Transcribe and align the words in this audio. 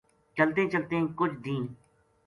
چلتیں 0.35 0.67
چلتیں 0.71 1.01
کجھ 1.19 1.35
دیہنہ 1.43 1.71